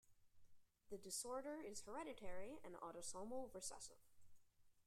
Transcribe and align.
The 0.89 0.97
disorder 0.97 1.61
is 1.61 1.81
hereditary 1.81 2.57
and 2.65 2.73
autosomal 2.77 3.53
recessive. 3.53 4.01